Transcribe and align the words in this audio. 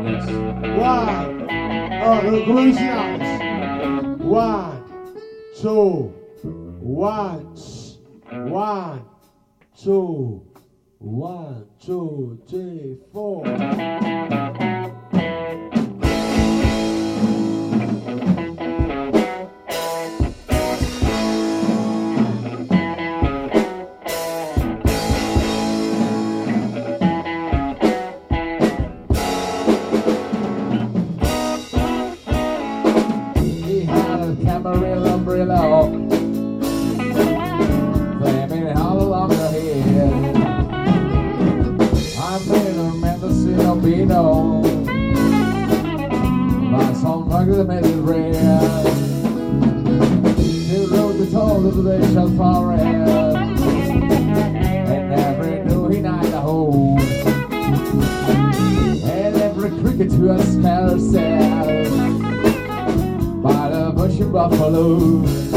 Yes. 0.00 0.30
One. 0.78 1.48
Oh, 2.02 2.20
eyes. 2.78 4.20
One, 4.20 4.84
two, 5.60 6.14
one, 6.80 7.56
one, 8.30 9.04
two, 9.76 10.42
one, 10.98 11.66
two, 11.80 12.40
three, 12.48 12.98
four. 13.12 13.44
Had 34.58 34.66
a 34.66 34.70
Camarillo 34.70 35.14
brillo 35.24 35.62
flaming 38.18 38.76
all 38.76 39.00
along 39.00 39.30
her 39.30 39.50
head. 39.50 40.36
I'm 42.18 42.48
made 42.48 42.74
her 42.74 42.92
Mendocino 42.94 43.62
albino 43.62 44.62
by 46.72 46.92
some 46.94 47.28
regular 47.32 47.64
made 47.64 47.86
it 47.86 48.00
red. 48.00 48.86
He 50.36 50.86
rode 50.86 51.18
the 51.18 51.28
tall 51.30 51.64
of 51.64 51.76
the 51.76 51.82
Bayshell 51.82 52.36
forest 52.36 52.82
and 54.90 55.10
never 55.10 55.64
knew 55.66 55.88
he 55.88 56.00
night 56.00 56.32
a 56.32 56.40
hole. 56.40 56.98
And 59.08 59.36
every 59.36 59.70
cricket 59.80 60.10
to 60.10 60.32
a 60.32 60.42
scatter 60.42 60.98
said 60.98 61.27
buffalo. 64.38 65.47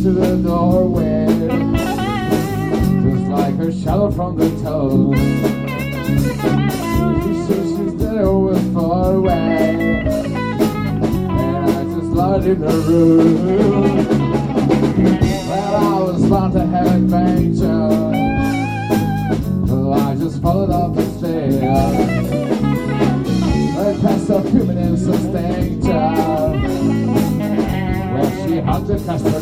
To 0.00 0.10
the 0.10 0.36
doorway. 0.36 1.26
Just 3.04 3.26
like 3.28 3.54
her 3.56 3.70
shadow 3.70 4.10
from 4.10 4.36
the 4.36 4.48
toe. 4.62 5.12
She 7.22 7.34
said 7.46 7.64
she's 7.76 7.94
far 8.72 9.14
away. 9.16 9.76
And 10.88 11.70
I 11.70 11.84
just 11.94 12.10
lied 12.10 12.44
in 12.46 12.62
her 12.62 12.80
room. 12.88 14.06
Well, 15.48 15.74
I 15.76 16.00
was 16.00 16.22
bound 16.26 16.52
to 16.54 16.66
have 16.66 16.86
adventure. 16.86 17.90
So 19.68 19.92
I 19.92 20.14
just 20.16 20.40
followed 20.40 20.70
up 20.70 20.94
the 20.94 21.04
stairs. 21.18 21.62
I 23.76 24.00
passed 24.00 24.30
a 24.30 24.42
few 24.50 24.64
minutes 24.64 25.06
of 25.06 25.32
danger. 25.32 25.71
The 28.82 28.96
customer. 29.06 29.40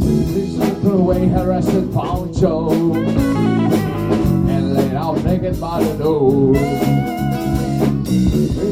She 0.00 0.74
put 0.80 0.94
away 0.94 1.26
her 1.26 1.44
rusted 1.48 1.92
poncho 1.92 2.94
and 2.94 4.74
laid 4.74 4.94
out 4.94 5.24
naked 5.24 5.60
by 5.60 5.82
the 5.82 5.94
door. 5.96 6.52
We 6.52 6.56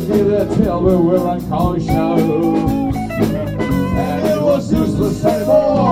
did 0.06 0.32
a 0.32 0.46
till 0.56 0.80
we 0.82 0.94
were 0.96 1.28
unconscious, 1.28 1.88
and 1.88 2.94
it 4.24 4.40
was 4.40 4.72
useless 4.72 5.24
anymore. 5.24 5.87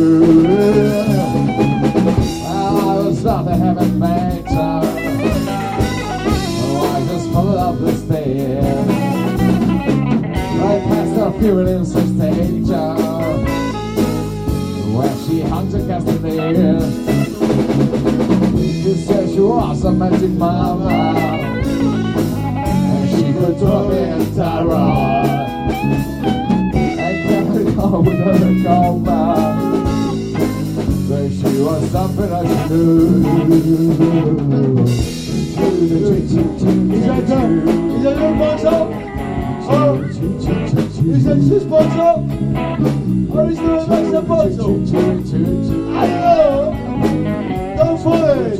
Well, 0.00 0.16
oh, 2.46 2.88
I 2.88 3.06
was 3.06 3.22
not 3.22 3.46
a 3.46 3.54
heaven 3.54 3.98
maker, 3.98 4.80
so 6.56 6.66
I 6.88 7.04
just 7.06 7.30
followed 7.30 7.58
up 7.58 7.78
the 7.80 7.92
stairs. 7.92 8.86
Right 10.56 10.82
past 10.88 11.14
the 11.14 11.24
of 11.26 11.92
stage 11.92 12.70
where 14.96 15.16
she 15.26 15.42
hung 15.42 15.68
to 15.70 15.78
castanea. 15.80 16.80
She 18.56 18.94
said 19.04 19.28
she 19.28 19.40
was 19.40 19.84
a 19.84 19.92
magic 19.92 20.30
mama, 20.30 20.88
and 22.88 23.10
she 23.10 23.32
could 23.34 23.58
draw 23.58 23.86
me 23.86 23.98
a 23.98 24.24
tarot. 24.34 25.28
And 26.72 27.16
carried 27.28 27.78
on 27.78 28.02
with 28.02 28.18
her. 28.18 29.19
She 31.60 31.64
was 31.66 31.90
something 31.90 32.32
I 32.32 32.40
should 32.40 32.68
do. 32.70 32.80
Is 36.94 37.04
that 37.04 37.28
done? 37.28 37.68
Is 37.68 38.02
that 38.02 38.16
your 38.16 38.32
sponsor? 38.34 38.76
Oh, 39.68 40.00
is 40.00 41.24
that 41.26 41.36
your 41.36 41.60
sponsor? 41.60 42.12
Or 43.30 43.44
is 43.50 43.58
there 43.58 43.76
a 43.76 43.86
next 43.86 44.24
sponsor? 44.24 44.68
I 45.98 46.06
know. 46.06 46.72
Don't 47.76 48.00
worry. 48.06 48.56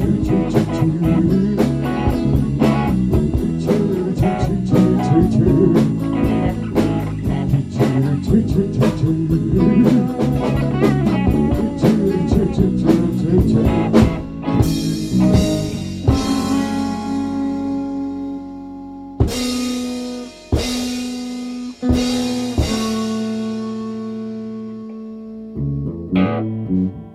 Thank 9.00 9.49
Mm-hmm. 26.70 27.09